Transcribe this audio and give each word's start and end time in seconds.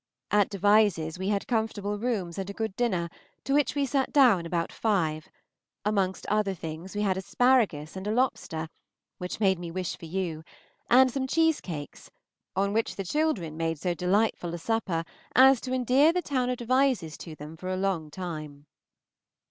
At 0.31 0.49
Devizes 0.49 1.19
we 1.19 1.29
had 1.29 1.45
comfortable 1.45 1.99
rooms 1.99 2.39
and 2.39 2.49
a 2.49 2.55
good 2.55 2.75
dinner, 2.75 3.07
to 3.43 3.53
which 3.53 3.75
we 3.75 3.85
sat 3.85 4.11
down 4.11 4.47
about 4.47 4.71
five; 4.71 5.29
amongst 5.85 6.25
other 6.25 6.55
things 6.55 6.95
we 6.95 7.03
had 7.03 7.17
asparagus 7.17 7.95
and 7.95 8.07
a 8.07 8.11
lobster, 8.11 8.67
which 9.19 9.39
made 9.39 9.59
me 9.59 9.69
wish 9.69 9.95
for 9.95 10.05
you, 10.07 10.43
and 10.89 11.11
some 11.11 11.27
cheesecakes, 11.27 12.09
on 12.55 12.73
which 12.73 12.95
the 12.95 13.05
children 13.05 13.55
made 13.57 13.77
so 13.79 13.93
delightful 13.93 14.51
a 14.55 14.57
supper 14.57 15.03
as 15.35 15.61
to 15.61 15.71
endear 15.71 16.11
the 16.11 16.23
town 16.23 16.49
of 16.49 16.57
Devizes 16.57 17.15
to 17.19 17.35
them 17.35 17.55
for 17.55 17.69
a 17.69 17.77
long 17.77 18.09
time. 18.09 18.65